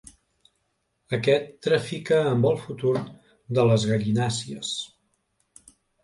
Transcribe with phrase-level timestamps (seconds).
[1.17, 2.93] Aquest trafica amb el futur
[3.59, 4.71] de les gallinàcies.